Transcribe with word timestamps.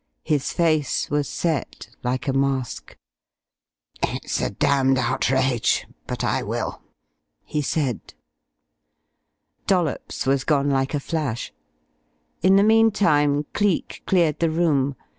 His 0.23 0.51
face 0.51 1.11
was 1.11 1.29
set 1.29 1.89
like 2.01 2.27
a 2.27 2.33
mask. 2.33 2.97
"It's 4.01 4.41
a 4.41 4.49
damned 4.49 4.97
outrage, 4.97 5.85
but 6.07 6.23
I 6.23 6.41
will," 6.41 6.81
he 7.43 7.61
said. 7.61 8.15
Dollops 9.67 10.25
was 10.25 10.43
gone 10.43 10.71
like 10.71 10.95
a 10.95 10.99
flash. 10.99 11.53
In 12.41 12.55
the 12.55 12.63
meantime 12.63 13.45
Cleek 13.53 14.01
cleared 14.07 14.39
the 14.39 14.49
room. 14.49 14.95